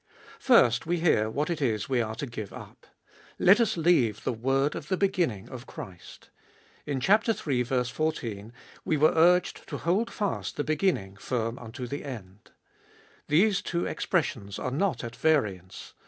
First 0.39 0.87
we 0.87 0.99
hear 0.99 1.29
what 1.29 1.51
it 1.51 1.61
is 1.61 1.87
we 1.87 2.01
are 2.01 2.15
to 2.15 2.25
give 2.25 2.51
up. 2.51 2.87
Let 3.37 3.59
US 3.59 3.77
leave 3.77 4.23
the 4.23 4.33
word 4.33 4.73
of 4.73 4.87
the 4.87 4.97
beginning 4.97 5.47
of 5.49 5.67
Christ. 5.67 6.31
In 6.87 6.99
chap. 6.99 7.29
iii. 7.29 7.63
14 7.63 8.51
we 8.83 8.97
were 8.97 9.13
urged 9.15 9.69
to 9.69 9.77
hold 9.77 10.11
fast 10.11 10.55
the 10.57 10.63
beginning 10.63 11.17
firm 11.17 11.59
unto 11.59 11.85
the 11.85 12.03
end. 12.03 12.49
These 13.27 13.61
two 13.61 13.85
expressions 13.85 14.57
are 14.57 14.71
not 14.71 15.03
at 15.03 15.15
variance. 15.15 15.93